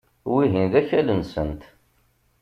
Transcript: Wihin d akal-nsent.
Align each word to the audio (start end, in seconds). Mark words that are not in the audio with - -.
Wihin 0.31 0.65
d 0.71 0.73
akal-nsent. 0.79 1.61